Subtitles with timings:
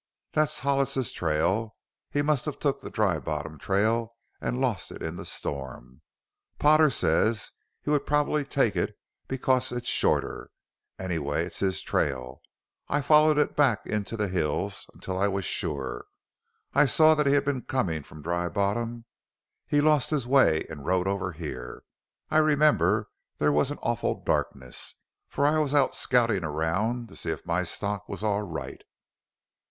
[0.31, 1.75] "That's Hollis's trail.
[2.09, 6.01] He must have took the Dry Bottom trail an' lost it in the storm.
[6.57, 7.51] Potter says
[7.83, 10.49] he would probably take it because it's shorter.
[10.97, 12.41] Anyways, it's his trail;
[12.89, 16.05] I followed it back into the hills until I was sure.
[16.73, 19.05] I saw that he had been comin' from Dry Bottom.
[19.67, 21.83] He lost his way an' rode over here.
[22.31, 24.95] I remember there was an awful darkness,
[25.27, 28.81] for I was out scoutin' around to see if my stock was all right.